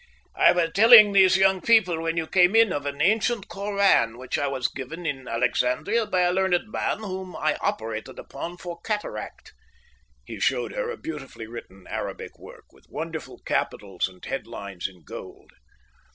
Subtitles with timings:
[0.33, 4.35] "I was telling these young people, when you came in, of an ancient Korân which
[4.35, 9.53] I was given in Alexandria by a learned man whom I operated upon for cataract."
[10.25, 15.51] He showed her a beautifully written Arabic work, with wonderful capitals and headlines in gold.